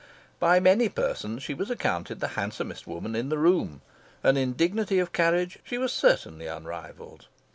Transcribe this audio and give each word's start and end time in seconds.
By 0.39 0.59
many 0.59 0.89
persons 0.89 1.43
she 1.43 1.53
was 1.53 1.69
accounted 1.69 2.21
the 2.21 2.29
handsomest 2.29 2.87
woman 2.87 3.15
in 3.15 3.29
the 3.29 3.37
room, 3.37 3.83
and 4.23 4.35
in 4.35 4.53
dignity 4.53 4.97
of 4.97 5.13
carriage 5.13 5.59
she 5.63 5.77
was 5.77 5.93
certainly 5.93 6.47
unrivalled. 6.47 7.27